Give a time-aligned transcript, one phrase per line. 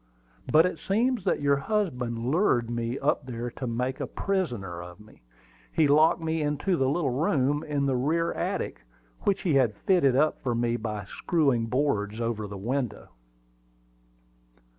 [0.51, 4.99] "But it seems that your husband lured me up there to make a prisoner of
[4.99, 5.21] me.
[5.71, 8.81] He locked me into the little room in the rear attic,
[9.25, 13.09] which he had fitted up for me by screwing boards over the window."